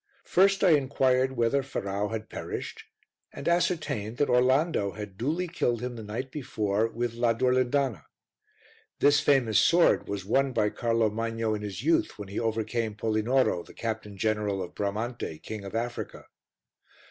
[0.23, 2.85] First I inquired whether Ferrau had perished
[3.31, 8.05] and ascertained that Orlando had duly killed him the night before with la Durlindana.
[8.97, 13.61] This famous sword was won by Carlo Magno in his youth when he overcame Polinoro,
[13.63, 16.25] the captain general of Bramante, King of Africa.